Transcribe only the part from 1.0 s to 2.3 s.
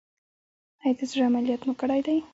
زړه عملیات مو کړی دی؟